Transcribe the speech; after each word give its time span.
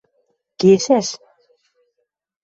–Кешӓш. 0.59 1.07